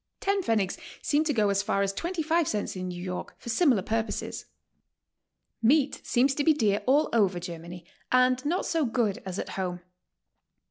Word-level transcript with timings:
Ten 0.19 0.41
pfennigs 0.41 0.79
seem 1.03 1.23
to 1.25 1.31
go 1.33 1.49
as 1.51 1.61
far 1.61 1.83
as 1.83 1.93
25 1.93 2.47
cents 2.47 2.75
in 2.75 2.87
New 2.87 2.99
York 2.99 3.35
for 3.37 3.49
similar 3.49 3.83
purposes. 3.83 4.45
Meat 5.61 6.01
seems 6.03 6.33
to 6.33 6.43
be 6.43 6.53
dear 6.53 6.81
all 6.87 7.07
over 7.13 7.39
Germany, 7.39 7.85
and 8.11 8.43
not 8.43 8.65
so 8.65 8.83
good 8.83 9.21
as 9.27 9.37
at 9.37 9.49
home. 9.49 9.81